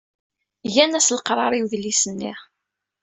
Gan-as 0.73 1.07
leqrar 1.15 1.51
i 1.53 1.59
udlis-nni. 1.65 2.33